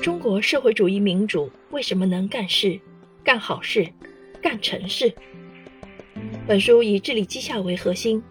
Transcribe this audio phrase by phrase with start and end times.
[0.00, 2.78] 中国社会主义民主为什么能干事、
[3.24, 3.86] 干好事、
[4.40, 5.12] 干成事？
[6.46, 8.22] 本书以治理绩效为核心，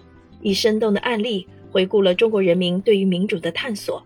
[0.41, 4.01] 以生动的案例回顾了中国人民对于民主的探索，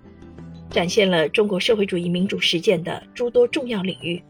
[0.72, 4.22] 展现了中国社会主义民主实践的诸多重要领域，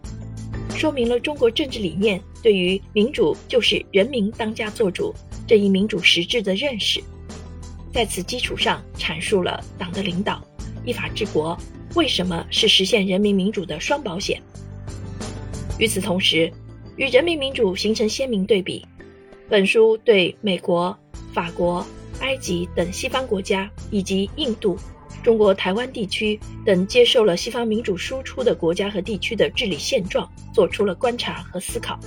[0.76, 5.16] 说明了中国政治理念对于民主就是人民当家作主
[5.48, 7.02] 这一民主实质的认识。
[7.94, 10.46] 在此基础上，阐述了党的领导、
[10.86, 11.58] 依法治国
[11.96, 14.42] 为什么是实现人民民主的双保险。
[15.78, 16.52] 与此同时，
[16.96, 18.86] 与人民民主形成鲜明对比。
[19.50, 20.98] 本书对美国、
[21.34, 21.86] 法国、
[22.20, 24.78] 埃及等西方国家以及印度、
[25.22, 32.00] 中国台湾地区等接受了西方民主输出的国家和地区的治理现状做出了观察和思考，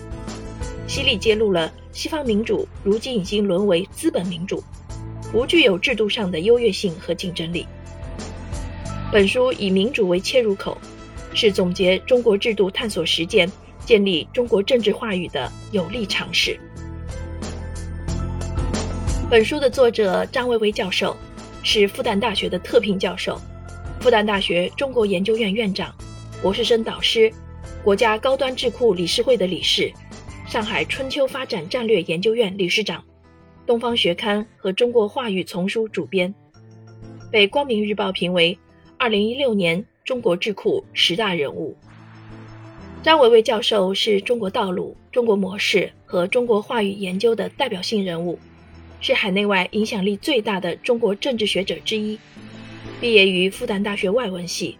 [0.87, 4.64] 犀利揭露了西方民主如今已经沦为资本民主。
[5.30, 7.66] 不具有制度上的优越性和竞争力。
[9.14, 10.77] 本书以民主为切入口，
[11.34, 13.48] 是总结中国制度探索实践、
[13.86, 16.58] 建立中国政治话语的有力尝试。
[19.30, 21.16] 本书的作者张维为教授
[21.62, 23.41] 是复旦大学的特聘教授，
[24.00, 25.94] 复旦大学中国研究院院长、
[26.42, 27.33] 博士生导师，
[27.84, 29.92] 国家高端智库理事会的理事，
[30.48, 33.00] 上海春秋发展战略研究院理事长。
[33.64, 36.34] 东方学刊和中国话语丛书主编，
[37.30, 38.58] 被光明日报评为
[39.05, 41.77] 二零一六年中国智库十大人物。
[43.02, 48.38] 张维为教授是中国道路、中国模式和中国话语研究的代表性人物，
[49.02, 52.19] 是海内外影响力最大的中国政治学者之一。
[52.98, 54.78] 毕业于复旦大学外文系，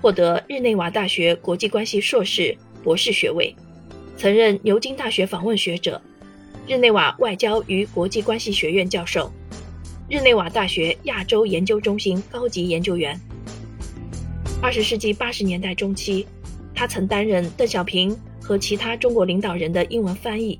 [0.00, 3.52] 获得日内瓦大学国际关系硕士、博士学位，
[4.16, 6.00] 曾任牛津大学访问学者。
[6.68, 9.28] 日内瓦外交与国际关系学院教授，
[10.08, 13.20] 日内瓦大学亚洲研究中心高级研究员。
[14.66, 16.26] 二十世纪八十年代中期，
[16.74, 20.58] 他曾担任邓小平和其他中国领导人的英文翻译，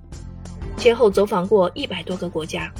[0.78, 2.72] 先后走访过一百多个国家，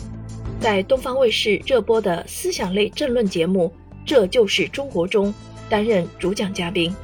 [0.60, 3.72] 在东方卫视热播的思想类政论节目
[4.06, 5.34] 《这就是中国》中
[5.68, 6.94] 担任主讲嘉宾。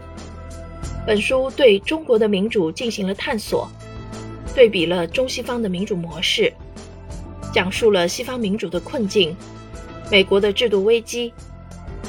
[1.05, 3.69] 本书对中国的民主进行了探索。
[4.55, 6.53] 对比了中西方的民主模式，
[7.53, 9.37] 讲述了西方民主的困境、
[10.13, 11.35] 美国的制度危机，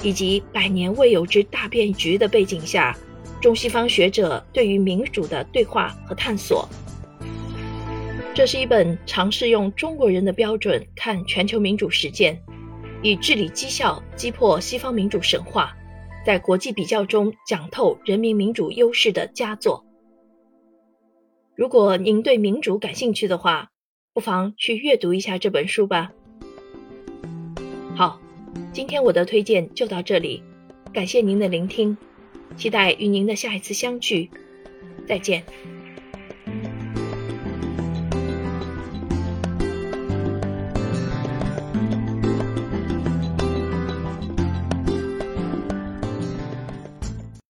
[0.03, 2.95] 以及百年未有之大变局的背景下，
[3.41, 6.67] 中西方学者对于民主的对话和探索。
[8.35, 12.41] 这是一本尝试用中国人的标准看全球民主实践，
[13.01, 15.75] 以治理绩效击破西方民主神话，
[16.25, 19.85] 在国际比较中讲透人民民主优势的佳作。
[21.55, 23.69] 如果您对民主感兴趣的话，
[24.13, 26.11] 不妨去阅读一下这本书吧。
[28.73, 30.41] 今天我的推荐就到这里，
[30.91, 31.95] 感谢您的聆听，
[32.57, 34.31] 期待与您的下一次相聚，
[35.07, 35.43] 再见。